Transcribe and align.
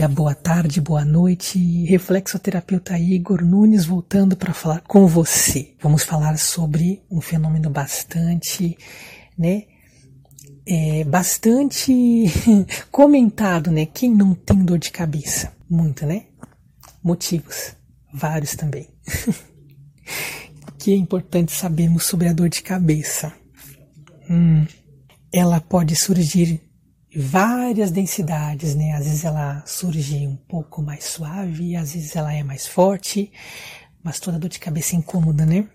dia, 0.00 0.08
boa 0.08 0.34
tarde, 0.34 0.80
boa 0.80 1.04
noite. 1.04 1.84
Reflexoterapeuta 1.84 2.98
Igor 2.98 3.44
Nunes 3.44 3.84
voltando 3.84 4.34
para 4.34 4.54
falar 4.54 4.80
com 4.80 5.06
você. 5.06 5.74
Vamos 5.78 6.04
falar 6.04 6.38
sobre 6.38 7.02
um 7.10 7.20
fenômeno 7.20 7.68
bastante, 7.68 8.78
né? 9.36 9.64
É, 10.64 11.04
bastante 11.04 12.24
comentado, 12.90 13.70
né? 13.70 13.84
Quem 13.84 14.10
não 14.10 14.34
tem 14.34 14.64
dor 14.64 14.78
de 14.78 14.90
cabeça? 14.90 15.52
Muito, 15.68 16.06
né? 16.06 16.24
Motivos, 17.02 17.76
vários 18.10 18.56
também. 18.56 18.88
que 20.78 20.94
é 20.94 20.96
importante 20.96 21.52
sabermos 21.52 22.04
sobre 22.04 22.28
a 22.28 22.32
dor 22.32 22.48
de 22.48 22.62
cabeça. 22.62 23.34
Hum, 24.30 24.66
ela 25.30 25.60
pode 25.60 25.94
surgir 25.94 26.69
várias 27.14 27.90
densidades, 27.90 28.74
né? 28.74 28.92
Às 28.92 29.04
vezes 29.04 29.24
ela 29.24 29.64
surge 29.66 30.26
um 30.26 30.36
pouco 30.36 30.82
mais 30.82 31.04
suave, 31.04 31.74
às 31.76 31.92
vezes 31.92 32.14
ela 32.14 32.32
é 32.32 32.42
mais 32.42 32.66
forte, 32.66 33.32
mas 34.02 34.20
toda 34.20 34.38
dor 34.38 34.48
de 34.48 34.58
cabeça 34.58 34.94
é 34.94 34.98
incômoda, 34.98 35.44
né? 35.44 35.68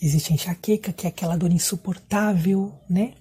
Existe 0.00 0.32
a 0.32 0.34
enxaqueca, 0.34 0.92
que 0.92 1.06
é 1.06 1.10
aquela 1.10 1.36
dor 1.36 1.52
insuportável, 1.52 2.72
né? 2.88 3.14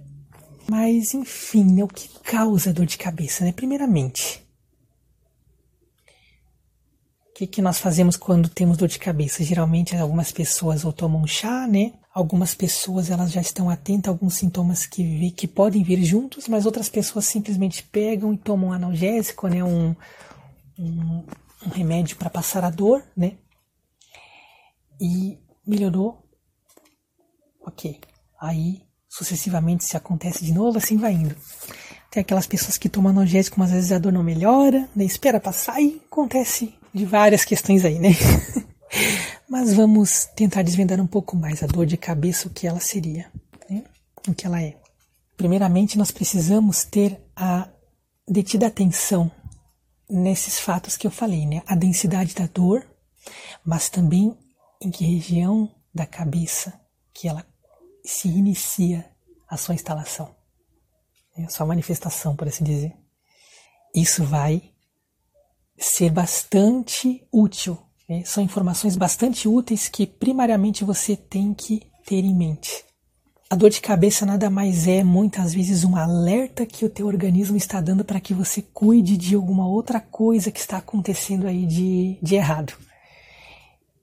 Mas, 0.69 1.13
enfim, 1.13 1.63
né? 1.63 1.83
o 1.83 1.87
que 1.87 2.09
causa 2.19 2.73
dor 2.73 2.85
de 2.85 2.97
cabeça, 2.97 3.45
né? 3.45 3.51
Primeiramente, 3.51 4.43
o 7.29 7.33
que, 7.33 7.47
que 7.47 7.61
nós 7.61 7.79
fazemos 7.79 8.17
quando 8.17 8.49
temos 8.49 8.77
dor 8.77 8.87
de 8.87 8.99
cabeça? 8.99 9.43
Geralmente, 9.43 9.95
algumas 9.95 10.31
pessoas 10.31 10.83
ou 10.83 10.91
tomam 10.91 11.25
chá, 11.25 11.67
né? 11.67 11.93
Algumas 12.17 12.55
pessoas 12.55 13.11
elas 13.11 13.31
já 13.31 13.41
estão 13.41 13.69
atentas 13.69 14.09
a 14.09 14.11
alguns 14.11 14.33
sintomas 14.33 14.87
que, 14.87 15.29
que 15.29 15.47
podem 15.47 15.83
vir 15.83 16.03
juntos, 16.03 16.47
mas 16.47 16.65
outras 16.65 16.89
pessoas 16.89 17.27
simplesmente 17.27 17.83
pegam 17.83 18.33
e 18.33 18.37
tomam 18.39 18.71
um 18.71 18.73
analgésico, 18.73 19.47
né, 19.47 19.63
um, 19.63 19.95
um, 20.79 21.23
um 21.63 21.69
remédio 21.71 22.17
para 22.17 22.27
passar 22.27 22.63
a 22.63 22.71
dor, 22.71 23.03
né? 23.15 23.33
E 24.99 25.37
melhorou, 25.63 26.27
ok. 27.61 28.01
Aí 28.41 28.81
sucessivamente 29.07 29.85
se 29.85 29.95
acontece 29.95 30.43
de 30.43 30.51
novo, 30.51 30.79
assim 30.79 30.97
vai 30.97 31.13
indo. 31.13 31.35
Tem 32.09 32.21
aquelas 32.21 32.47
pessoas 32.47 32.79
que 32.79 32.89
tomam 32.89 33.11
analgésico, 33.11 33.59
mas 33.59 33.69
às 33.69 33.75
vezes 33.75 33.91
a 33.91 33.99
dor 33.99 34.11
não 34.11 34.23
melhora, 34.23 34.89
né? 34.95 35.05
espera 35.05 35.39
passar 35.39 35.79
e 35.79 36.01
acontece 36.09 36.73
de 36.91 37.05
várias 37.05 37.45
questões 37.45 37.85
aí, 37.85 37.99
né? 37.99 38.09
Mas 39.49 39.73
vamos 39.73 40.25
tentar 40.35 40.61
desvendar 40.61 40.99
um 40.99 41.07
pouco 41.07 41.35
mais 41.35 41.63
a 41.63 41.67
dor 41.67 41.85
de 41.85 41.95
cabeça, 41.95 42.47
o 42.47 42.51
que 42.51 42.67
ela 42.67 42.81
seria, 42.81 43.31
né? 43.69 43.85
o 44.27 44.33
que 44.33 44.45
ela 44.45 44.61
é. 44.61 44.77
Primeiramente, 45.37 45.97
nós 45.97 46.11
precisamos 46.11 46.83
ter 46.83 47.17
a 47.33 47.69
detida 48.27 48.67
atenção 48.67 49.31
nesses 50.09 50.59
fatos 50.59 50.97
que 50.97 51.07
eu 51.07 51.11
falei, 51.11 51.45
né? 51.45 51.63
A 51.65 51.75
densidade 51.75 52.35
da 52.35 52.45
dor, 52.47 52.85
mas 53.63 53.89
também 53.89 54.37
em 54.81 54.91
que 54.91 55.05
região 55.05 55.73
da 55.93 56.05
cabeça 56.05 56.79
que 57.13 57.27
ela 57.27 57.45
se 58.03 58.27
inicia 58.27 59.09
a 59.47 59.55
sua 59.55 59.75
instalação, 59.75 60.35
né? 61.37 61.45
a 61.45 61.49
sua 61.49 61.65
manifestação, 61.65 62.35
por 62.35 62.47
assim 62.49 62.65
dizer. 62.65 62.93
Isso 63.95 64.25
vai 64.25 64.73
ser 65.77 66.09
bastante 66.09 67.25
útil 67.31 67.86
é, 68.09 68.23
são 68.23 68.41
informações 68.41 68.95
bastante 68.95 69.47
úteis 69.47 69.89
que 69.89 70.07
primariamente 70.07 70.83
você 70.83 71.15
tem 71.15 71.53
que 71.53 71.81
ter 72.05 72.23
em 72.23 72.33
mente. 72.33 72.85
A 73.49 73.55
dor 73.55 73.69
de 73.69 73.81
cabeça 73.81 74.25
nada 74.25 74.49
mais 74.49 74.87
é, 74.87 75.03
muitas 75.03 75.53
vezes, 75.53 75.83
um 75.83 75.95
alerta 75.95 76.65
que 76.65 76.85
o 76.85 76.89
teu 76.89 77.07
organismo 77.07 77.55
está 77.55 77.79
dando 77.79 78.03
para 78.03 78.19
que 78.19 78.33
você 78.33 78.61
cuide 78.61 79.17
de 79.17 79.35
alguma 79.35 79.67
outra 79.67 79.99
coisa 79.99 80.51
que 80.51 80.59
está 80.59 80.77
acontecendo 80.77 81.47
aí 81.47 81.65
de, 81.65 82.17
de 82.21 82.35
errado. 82.35 82.73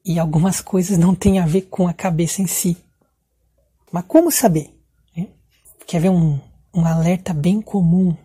E 0.05 0.19
algumas 0.19 0.61
coisas 0.61 0.97
não 0.99 1.15
têm 1.15 1.39
a 1.39 1.47
ver 1.47 1.63
com 1.63 1.87
a 1.87 1.93
cabeça 1.93 2.43
em 2.43 2.47
si. 2.47 2.77
Mas 3.93 4.05
como 4.07 4.31
saber? 4.31 4.75
Né? 5.17 5.29
Quer 5.87 6.01
ver 6.01 6.11
um, 6.11 6.39
um 6.75 6.85
alerta 6.85 7.33
bem 7.33 7.61
comum, 7.61 8.17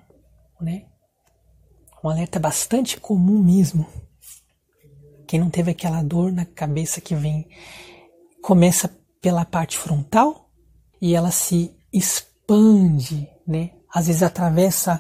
né? 0.60 0.84
Um 2.02 2.10
alerta 2.10 2.40
bastante 2.40 2.98
comum 2.98 3.44
mesmo 3.44 3.86
quem 5.30 5.40
não 5.40 5.52
teve 5.52 5.70
aquela 5.70 6.02
dor 6.02 6.32
na 6.32 6.44
cabeça 6.44 7.00
que 7.00 7.14
vem, 7.14 7.48
começa 8.42 8.90
pela 9.22 9.46
parte 9.46 9.78
frontal 9.78 10.50
e 11.00 11.14
ela 11.14 11.30
se 11.30 11.72
expande, 11.94 13.30
né? 13.48 13.70
Às 13.94 14.08
vezes 14.08 14.24
atravessa 14.24 15.00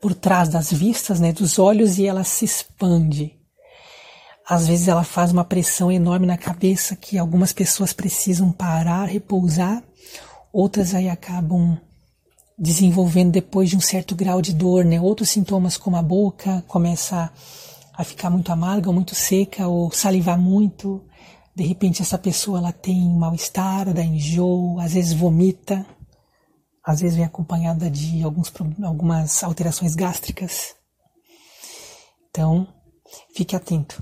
por 0.00 0.14
trás 0.14 0.48
das 0.48 0.72
vistas, 0.72 1.20
né, 1.20 1.30
dos 1.30 1.58
olhos 1.58 1.98
e 1.98 2.06
ela 2.06 2.24
se 2.24 2.46
expande. 2.46 3.38
Às 4.48 4.66
vezes 4.66 4.88
ela 4.88 5.04
faz 5.04 5.30
uma 5.30 5.44
pressão 5.44 5.92
enorme 5.92 6.24
na 6.26 6.38
cabeça 6.38 6.96
que 6.96 7.18
algumas 7.18 7.52
pessoas 7.52 7.92
precisam 7.92 8.50
parar, 8.50 9.10
repousar, 9.10 9.84
outras 10.50 10.94
aí 10.94 11.06
acabam 11.06 11.78
desenvolvendo 12.58 13.32
depois 13.32 13.68
de 13.68 13.76
um 13.76 13.80
certo 13.80 14.14
grau 14.14 14.40
de 14.40 14.54
dor, 14.54 14.86
né? 14.86 14.98
Outros 14.98 15.28
sintomas 15.28 15.76
como 15.76 15.98
a 15.98 16.02
boca 16.02 16.64
começa 16.66 17.30
a 17.98 18.04
ficar 18.04 18.30
muito 18.30 18.52
amarga 18.52 18.88
ou 18.88 18.94
muito 18.94 19.12
seca 19.16 19.66
ou 19.66 19.90
salivar 19.90 20.38
muito. 20.38 21.04
De 21.52 21.64
repente 21.64 22.00
essa 22.00 22.16
pessoa 22.16 22.58
ela 22.58 22.72
tem 22.72 23.10
mal-estar, 23.10 23.92
dá 23.92 24.04
enjoo, 24.04 24.78
às 24.78 24.92
vezes 24.92 25.12
vomita, 25.12 25.84
às 26.84 27.00
vezes 27.00 27.16
vem 27.16 27.24
acompanhada 27.24 27.90
de 27.90 28.22
alguns, 28.22 28.52
algumas 28.84 29.42
alterações 29.42 29.96
gástricas. 29.96 30.76
Então, 32.30 32.72
fique 33.34 33.56
atento. 33.56 34.00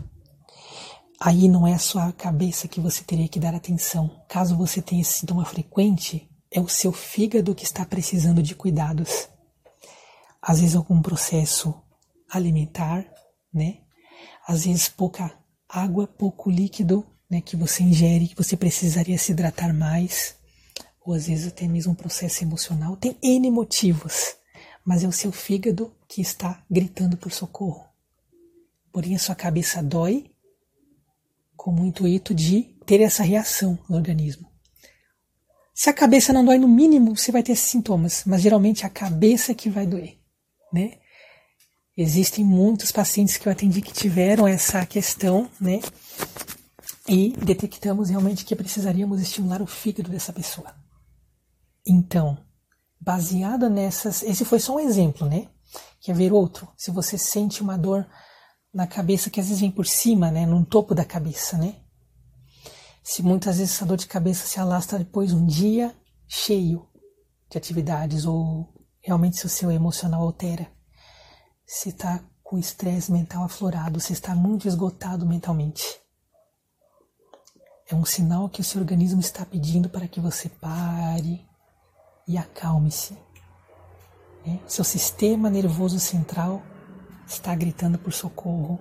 Aí 1.18 1.48
não 1.48 1.66
é 1.66 1.74
a 1.74 2.12
cabeça 2.12 2.68
que 2.68 2.82
você 2.82 3.02
teria 3.02 3.28
que 3.28 3.40
dar 3.40 3.54
atenção. 3.54 4.22
Caso 4.28 4.58
você 4.58 4.82
tenha 4.82 5.00
esse 5.00 5.20
sintoma 5.20 5.46
frequente, 5.46 6.30
é 6.50 6.60
o 6.60 6.68
seu 6.68 6.92
fígado 6.92 7.54
que 7.54 7.64
está 7.64 7.82
precisando 7.86 8.42
de 8.42 8.54
cuidados. 8.54 9.26
Às 10.42 10.60
vezes 10.60 10.76
algum 10.76 11.00
processo 11.00 11.74
alimentar, 12.30 13.06
né? 13.50 13.85
Às 14.46 14.64
vezes 14.64 14.88
pouca 14.88 15.32
água, 15.68 16.06
pouco 16.06 16.50
líquido 16.50 17.06
né, 17.28 17.40
que 17.40 17.56
você 17.56 17.82
ingere, 17.82 18.28
que 18.28 18.36
você 18.36 18.56
precisaria 18.56 19.18
se 19.18 19.32
hidratar 19.32 19.74
mais, 19.74 20.36
ou 21.04 21.14
às 21.14 21.26
vezes 21.26 21.48
até 21.48 21.66
mesmo 21.66 21.92
um 21.92 21.96
processo 21.96 22.42
emocional. 22.44 22.96
Tem 22.96 23.16
N 23.22 23.50
motivos, 23.50 24.36
mas 24.84 25.04
é 25.04 25.08
o 25.08 25.12
seu 25.12 25.32
fígado 25.32 25.94
que 26.08 26.20
está 26.20 26.64
gritando 26.70 27.16
por 27.16 27.32
socorro. 27.32 27.84
Porém, 28.92 29.14
a 29.14 29.18
sua 29.18 29.34
cabeça 29.34 29.82
dói 29.82 30.30
com 31.56 31.74
o 31.74 31.84
intuito 31.84 32.34
de 32.34 32.62
ter 32.86 33.00
essa 33.00 33.22
reação 33.22 33.78
no 33.88 33.96
organismo. 33.96 34.50
Se 35.74 35.90
a 35.90 35.92
cabeça 35.92 36.32
não 36.32 36.44
dói 36.44 36.56
no 36.56 36.68
mínimo, 36.68 37.16
você 37.16 37.30
vai 37.30 37.42
ter 37.42 37.52
esses 37.52 37.68
sintomas, 37.68 38.22
mas 38.24 38.40
geralmente 38.40 38.84
é 38.84 38.86
a 38.86 38.90
cabeça 38.90 39.54
que 39.54 39.68
vai 39.68 39.86
doer, 39.86 40.18
né? 40.72 40.98
Existem 41.96 42.44
muitos 42.44 42.92
pacientes 42.92 43.38
que 43.38 43.48
eu 43.48 43.52
atendi 43.52 43.80
que 43.80 43.92
tiveram 43.92 44.46
essa 44.46 44.84
questão, 44.84 45.48
né? 45.58 45.80
E 47.08 47.30
detectamos 47.42 48.10
realmente 48.10 48.44
que 48.44 48.54
precisaríamos 48.54 49.22
estimular 49.22 49.62
o 49.62 49.66
fígado 49.66 50.10
dessa 50.10 50.30
pessoa. 50.30 50.74
Então, 51.86 52.36
baseado 53.00 53.70
nessas. 53.70 54.22
Esse 54.22 54.44
foi 54.44 54.60
só 54.60 54.76
um 54.76 54.80
exemplo, 54.80 55.26
né? 55.26 55.48
Quer 55.98 56.14
ver 56.14 56.34
outro? 56.34 56.68
Se 56.76 56.90
você 56.90 57.16
sente 57.16 57.62
uma 57.62 57.78
dor 57.78 58.06
na 58.74 58.86
cabeça 58.86 59.30
que 59.30 59.40
às 59.40 59.46
vezes 59.46 59.62
vem 59.62 59.70
por 59.70 59.86
cima, 59.86 60.30
né? 60.30 60.44
No 60.44 60.66
topo 60.66 60.94
da 60.94 61.04
cabeça, 61.04 61.56
né? 61.56 61.76
Se 63.02 63.22
muitas 63.22 63.56
vezes 63.56 63.74
essa 63.74 63.86
dor 63.86 63.96
de 63.96 64.06
cabeça 64.06 64.46
se 64.46 64.60
alastra 64.60 64.98
depois 64.98 65.32
um 65.32 65.46
dia 65.46 65.96
cheio 66.28 66.86
de 67.48 67.56
atividades 67.56 68.26
ou 68.26 68.68
realmente 69.00 69.38
se 69.38 69.46
o 69.46 69.48
seu 69.48 69.70
emocional 69.70 70.22
altera 70.22 70.75
se 71.66 71.88
está 71.88 72.20
com 72.42 72.56
estresse 72.56 73.10
mental 73.10 73.42
aflorado, 73.42 73.98
se 73.98 74.12
está 74.12 74.34
muito 74.34 74.68
esgotado 74.68 75.26
mentalmente. 75.26 75.84
É 77.90 77.94
um 77.94 78.04
sinal 78.04 78.48
que 78.48 78.60
o 78.60 78.64
seu 78.64 78.80
organismo 78.80 79.20
está 79.20 79.44
pedindo 79.44 79.88
para 79.88 80.06
que 80.06 80.20
você 80.20 80.48
pare 80.48 81.44
e 82.26 82.38
acalme-se. 82.38 83.18
É? 84.46 84.58
Seu 84.68 84.84
sistema 84.84 85.50
nervoso 85.50 85.98
central 85.98 86.62
está 87.26 87.54
gritando 87.54 87.98
por 87.98 88.12
socorro. 88.12 88.78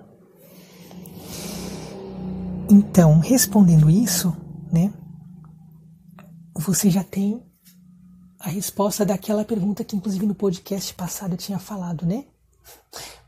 Então, 2.70 3.18
respondendo 3.18 3.90
isso, 3.90 4.36
né, 4.72 4.92
você 6.54 6.88
já 6.88 7.02
tem 7.02 7.44
a 8.38 8.48
resposta 8.48 9.04
daquela 9.04 9.44
pergunta 9.44 9.84
que, 9.84 9.96
inclusive, 9.96 10.26
no 10.26 10.34
podcast 10.34 10.94
passado 10.94 11.32
eu 11.32 11.38
tinha 11.38 11.58
falado, 11.58 12.06
né? 12.06 12.26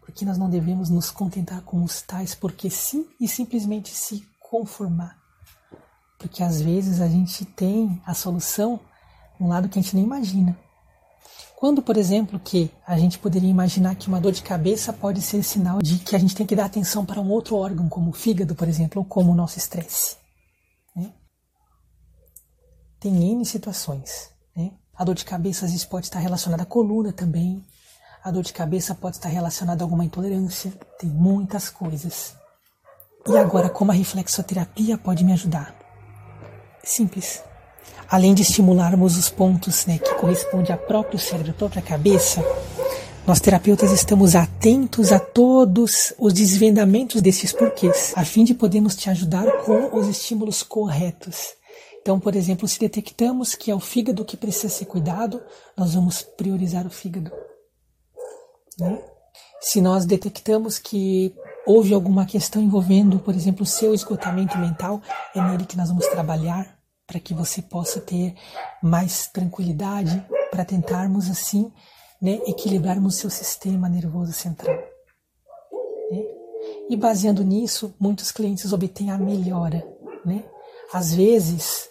Porque 0.01 0.25
nós 0.25 0.39
não 0.39 0.49
devemos 0.49 0.89
nos 0.91 1.11
contentar 1.11 1.63
com 1.63 1.83
os 1.83 2.03
tais 2.03 2.35
porque 2.35 2.71
sim 2.71 3.07
e 3.21 3.29
simplesmente 3.29 3.91
se 3.91 4.27
conformar. 4.41 5.17
Porque 6.19 6.43
às 6.43 6.61
vezes 6.61 7.01
a 7.01 7.09
gente 7.09 7.45
tem 7.45 8.03
a 8.05 8.15
solução 8.15 8.81
um 9.41 9.49
lado 9.49 9.69
que 9.69 9.79
a 9.79 9.83
gente 9.83 9.95
nem 9.95 10.05
imagina. 10.05 10.59
Quando, 11.57 11.83
por 11.83 11.97
exemplo, 11.97 12.39
que 12.39 12.71
a 12.87 12.97
gente 12.97 13.19
poderia 13.19 13.51
imaginar 13.51 13.97
que 13.97 14.09
uma 14.09 14.21
dor 14.21 14.33
de 14.33 14.43
cabeça 14.43 14.93
pode 14.93 15.21
ser 15.21 15.43
sinal 15.43 15.81
de 15.83 15.99
que 15.99 16.15
a 16.15 16.19
gente 16.19 16.35
tem 16.35 16.47
que 16.47 16.55
dar 16.55 16.67
atenção 16.67 17.05
para 17.05 17.21
um 17.21 17.31
outro 17.31 17.57
órgão, 17.57 17.89
como 17.89 18.11
o 18.11 18.13
fígado, 18.13 18.55
por 18.55 18.69
exemplo, 18.69 19.03
ou 19.03 19.05
como 19.05 19.33
o 19.33 19.35
nosso 19.35 19.59
estresse. 19.59 20.17
Né? 20.95 21.13
Tem 23.01 23.33
N 23.33 23.45
situações. 23.45 24.31
Né? 24.55 24.73
A 24.95 25.05
dor 25.05 25.17
de 25.17 25.25
cabeça 25.25 25.65
às 25.65 25.73
vezes 25.73 25.85
pode 25.85 26.07
estar 26.07 26.21
relacionada 26.21 26.63
à 26.63 26.67
coluna 26.67 27.13
também. 27.13 27.65
A 28.29 28.31
dor 28.31 28.43
de 28.43 28.53
cabeça 28.53 28.95
pode 28.95 29.17
estar 29.17 29.31
relacionada 29.31 29.83
a 29.83 29.87
alguma 29.87 30.05
intolerância. 30.05 30.71
Tem 30.99 31.09
muitas 31.09 31.71
coisas. 31.71 32.35
E 33.27 33.35
agora, 33.39 33.71
como 33.71 33.91
a 33.91 33.95
reflexoterapia 33.95 34.99
pode 34.99 35.25
me 35.25 35.33
ajudar? 35.33 35.75
Simples 36.85 37.43
além 38.07 38.35
de 38.35 38.43
estimularmos 38.43 39.17
os 39.17 39.31
pontos 39.31 39.87
né, 39.87 39.99
que 39.99 40.15
correspondem 40.17 40.73
ao 40.73 40.79
próprio 40.79 41.19
cérebro, 41.19 41.53
à 41.53 41.55
própria 41.55 41.81
cabeça, 41.81 42.45
nós 43.27 43.41
terapeutas 43.41 43.93
estamos 43.93 44.35
atentos 44.35 45.11
a 45.11 45.19
todos 45.19 46.13
os 46.19 46.35
desvendamentos 46.35 47.23
desses 47.23 47.51
porquês, 47.51 48.13
a 48.15 48.27
fim 48.27 48.45
de 48.45 48.53
podermos 48.53 48.95
te 48.95 49.09
ajudar 49.09 49.47
com 49.65 49.97
os 49.99 50.07
estímulos 50.07 50.63
corretos. 50.63 51.55
Então, 52.03 52.21
por 52.21 52.37
exemplo, 52.37 52.69
se 52.69 52.79
detectamos 52.79 53.55
que 53.55 53.71
é 53.71 53.75
o 53.75 53.81
fígado 53.81 54.25
que 54.25 54.37
precisa 54.37 54.69
ser 54.69 54.85
cuidado, 54.85 55.43
nós 55.75 55.95
vamos 55.95 56.23
priorizar 56.23 56.87
o 56.87 56.91
fígado. 56.91 57.31
Né? 58.79 59.03
Se 59.61 59.81
nós 59.81 60.05
detectamos 60.05 60.79
que 60.79 61.35
houve 61.67 61.93
alguma 61.93 62.25
questão 62.25 62.63
envolvendo, 62.63 63.19
por 63.19 63.35
exemplo, 63.35 63.63
o 63.63 63.67
seu 63.67 63.93
esgotamento 63.93 64.57
mental, 64.59 65.03
é 65.35 65.41
nele 65.41 65.67
que 65.67 65.77
nós 65.77 65.89
vamos 65.89 66.07
trabalhar 66.07 66.79
para 67.07 67.19
que 67.19 67.35
você 67.35 67.63
possa 67.63 68.01
ter 68.01 68.35
mais 68.83 69.27
tranquilidade 69.27 70.25
para 70.51 70.65
tentarmos 70.65 71.31
assim 71.31 71.73
né, 72.21 72.41
equilibrarmos 72.47 73.17
seu 73.17 73.31
sistema 73.31 73.89
nervoso 73.89 74.33
central. 74.33 74.77
Né? 76.11 76.25
E 76.91 76.97
baseando 76.97 77.43
nisso, 77.43 77.95
muitos 77.99 78.33
clientes 78.33 78.73
obtêm 78.73 79.11
a 79.11 79.19
melhora. 79.19 79.87
Né? 80.25 80.45
Às 80.93 81.15
vezes, 81.15 81.89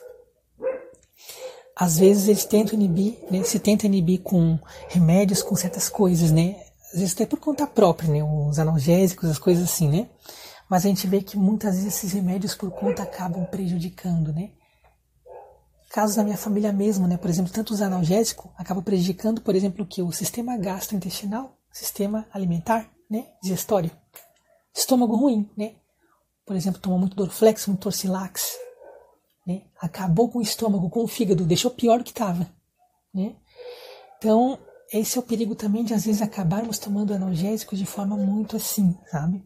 às 1.76 1.98
vezes 1.98 2.28
eles 2.28 2.46
tentam 2.46 2.74
inibir, 2.74 3.18
né, 3.30 3.44
se 3.44 3.60
tenta 3.60 3.86
inibir 3.86 4.22
com 4.22 4.60
remédios, 4.90 5.44
com 5.44 5.56
certas 5.56 5.88
coisas, 5.90 6.32
né? 6.32 6.67
Às 6.94 7.00
vezes 7.00 7.14
até 7.14 7.26
por 7.26 7.40
conta 7.40 7.68
própria, 7.68 8.10
né? 8.10 8.24
Os 8.24 8.60
analgésicos, 8.60 9.30
as 9.30 9.40
coisas 9.40 9.64
assim, 9.64 9.90
né? 9.90 10.10
Mas 10.70 10.86
a 10.86 10.90
gente 10.90 11.08
vê 11.08 11.22
que 11.22 11.38
muitas 11.38 11.76
vezes 11.76 11.96
esses 11.96 12.12
remédios 12.14 12.56
por 12.56 12.72
conta 12.72 13.04
acabam 13.04 13.46
prejudicando, 13.46 14.34
né? 14.34 14.52
casos 15.90 16.16
da 16.16 16.24
minha 16.24 16.38
família 16.38 16.72
mesmo, 16.72 17.08
né? 17.08 17.18
Por 17.18 17.30
exemplo, 17.30 17.52
tanto 17.52 17.74
os 17.74 17.82
analgésicos 17.82 18.52
acabam 18.58 18.84
prejudicando, 18.84 19.42
por 19.42 19.56
exemplo, 19.56 19.86
que 19.86 20.02
o 20.02 20.12
sistema 20.12 20.58
gastrointestinal, 20.58 21.58
sistema 21.72 22.28
alimentar, 22.32 22.90
né? 23.10 23.28
Digestório. 23.42 23.92
Estômago 24.76 25.16
ruim, 25.16 25.50
né? 25.58 25.76
Por 26.46 26.56
exemplo, 26.56 26.80
tomou 26.80 27.00
muito 27.00 27.16
Dorflex, 27.16 27.68
muito 27.68 27.82
Torcilax, 27.82 28.58
né? 29.46 29.64
Acabou 29.82 30.30
com 30.30 30.40
o 30.40 30.42
estômago, 30.42 30.90
com 30.90 31.04
o 31.04 31.08
fígado, 31.08 31.46
deixou 31.46 31.72
pior 31.72 31.98
do 31.98 32.04
que 32.04 32.12
estava, 32.12 32.48
né? 33.14 33.36
Então, 34.18 34.60
esse 34.92 35.18
é 35.18 35.20
o 35.20 35.24
perigo 35.24 35.56
também 35.56 35.84
de 35.84 35.94
às 35.94 36.06
vezes 36.06 36.22
acabarmos 36.22 36.78
tomando 36.78 37.14
analgésicos 37.14 37.78
de 37.78 37.86
forma 37.86 38.16
muito 38.16 38.56
assim, 38.56 38.98
sabe? 39.12 39.46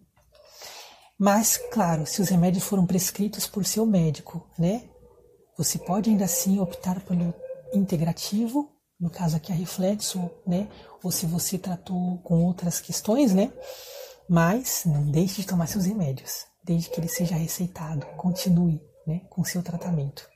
Mas, 1.18 1.58
claro, 1.72 2.06
se 2.06 2.22
os 2.22 2.30
remédios 2.30 2.64
foram 2.64 2.86
prescritos 2.86 3.46
por 3.46 3.64
seu 3.66 3.86
médico, 3.86 4.48
né? 4.58 4.90
Você 5.58 5.78
pode 5.78 6.10
ainda 6.10 6.26
assim 6.26 6.60
optar 6.60 7.00
pelo 7.02 7.34
integrativo, 7.74 8.72
no 9.00 9.10
caso 9.10 9.38
aqui 9.38 9.52
a 9.52 9.56
reflexo, 9.56 10.30
né? 10.48 10.68
Ou 11.04 11.12
se 11.12 11.26
você 11.26 11.58
tratou 11.58 12.18
com 12.24 12.44
outras 12.44 12.80
questões, 12.80 13.34
né? 13.34 13.54
Mas 14.28 14.84
não 14.86 15.12
deixe 15.12 15.42
de 15.42 15.48
tomar 15.48 15.68
seus 15.68 15.86
remédios, 15.86 16.46
desde 16.64 16.90
que 16.90 17.00
ele 17.00 17.08
seja 17.08 17.36
receitado. 17.36 18.06
Continue, 18.18 18.82
né, 19.06 19.22
com 19.30 19.44
seu 19.44 19.62
tratamento. 19.62 20.28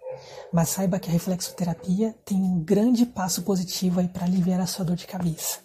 Mas 0.52 0.70
saiba 0.70 1.00
que 1.00 1.10
a 1.10 1.14
reflexoterapia 1.14 2.16
tem 2.26 2.38
um 2.38 2.60
grande 2.60 3.06
passo 3.06 3.42
positivo 3.44 4.00
aí 4.00 4.08
para 4.08 4.26
aliviar 4.26 4.60
a 4.60 4.68
sua 4.68 4.86
dor 4.86 4.96
de 4.96 5.08
cabeça. 5.08 5.60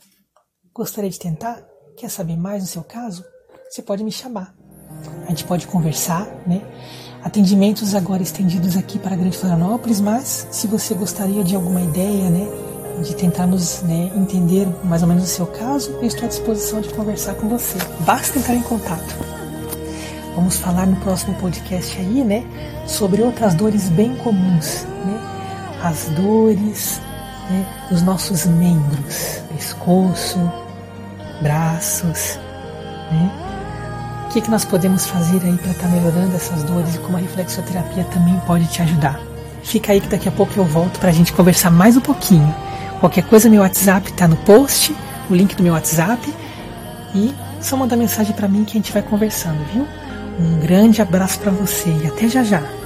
Gostaria 0.75 1.11
de 1.11 1.19
tentar? 1.19 1.63
Quer 1.97 2.11
saber 2.11 2.37
mais 2.37 2.63
no 2.63 2.69
seu 2.69 2.85
caso? 2.85 3.25
Você 3.71 3.83
pode 3.83 4.03
me 4.03 4.13
chamar. 4.13 4.55
A 5.27 5.31
gente 5.31 5.45
pode 5.45 5.67
conversar, 5.67 6.27
né? 6.47 6.63
atendimentos 7.23 7.95
agora 7.95 8.23
estendidos 8.23 8.77
aqui 8.77 8.99
para 8.99 9.15
a 9.15 9.17
Grande 9.17 9.37
Florianópolis, 9.37 10.01
mas 10.01 10.49
se 10.51 10.67
você 10.67 10.95
gostaria 10.95 11.45
de 11.45 11.55
alguma 11.55 11.81
ideia, 11.81 12.31
né, 12.31 12.47
de 13.03 13.15
tentarmos 13.15 13.83
né, 13.83 14.11
entender 14.15 14.67
mais 14.85 15.03
ou 15.03 15.09
menos 15.09 15.25
o 15.25 15.27
seu 15.27 15.47
caso, 15.47 15.91
eu 15.93 16.05
estou 16.05 16.25
à 16.25 16.29
disposição 16.29 16.81
de 16.81 16.89
conversar 16.91 17.35
com 17.35 17.49
você. 17.49 17.79
Basta 18.05 18.39
entrar 18.39 18.55
em 18.55 18.63
contato. 18.63 19.40
Vamos 20.35 20.57
falar 20.57 20.87
no 20.87 20.97
próximo 20.97 21.35
podcast 21.35 21.99
aí, 21.99 22.25
né, 22.25 22.45
sobre 22.87 23.23
outras 23.23 23.55
dores 23.55 23.89
bem 23.89 24.15
comuns, 24.17 24.85
né, 25.05 25.79
as 25.83 26.09
dores 26.11 27.01
né, 27.51 27.67
dos 27.91 28.03
nossos 28.03 28.47
membros, 28.47 29.43
pescoço, 29.55 30.39
braços, 31.43 32.39
né, 33.11 33.31
o 34.27 34.33
que, 34.33 34.41
que 34.41 34.51
nós 34.51 34.65
podemos 34.65 35.07
fazer 35.07 35.43
aí 35.45 35.57
para 35.57 35.73
estar 35.73 35.89
tá 35.89 35.89
melhorando 35.89 36.37
essas 36.37 36.63
dores 36.63 36.95
e 36.95 36.99
como 36.99 37.17
a 37.17 37.21
reflexoterapia 37.21 38.05
também 38.05 38.39
pode 38.47 38.67
te 38.69 38.81
ajudar. 38.83 39.21
Fica 39.63 39.93
aí 39.93 40.01
que 40.01 40.09
daqui 40.09 40.29
a 40.29 40.33
pouco 40.33 40.53
eu 40.57 40.65
volto 40.65 40.99
para 41.01 41.11
a 41.11 41.13
gente 41.13 41.33
conversar 41.33 41.71
mais 41.71 41.97
um 41.97 42.01
pouquinho. 42.01 42.55
Qualquer 43.01 43.25
coisa, 43.25 43.49
meu 43.49 43.63
WhatsApp 43.63 44.11
está 44.11 44.29
no 44.29 44.37
post, 44.37 44.95
o 45.29 45.35
link 45.35 45.55
do 45.55 45.63
meu 45.63 45.73
WhatsApp. 45.73 46.33
E 47.15 47.35
só 47.61 47.77
mandar 47.77 47.97
mensagem 47.97 48.35
para 48.35 48.49
mim 48.49 48.65
que 48.65 48.73
a 48.73 48.81
gente 48.81 48.93
vai 48.93 49.03
conversando, 49.03 49.59
viu? 49.73 49.87
Um 50.41 50.59
grande 50.59 51.03
abraço 51.03 51.39
para 51.39 51.53
você 51.53 51.91
e 51.91 52.07
até 52.07 52.27
já 52.27 52.43
já. 52.43 52.80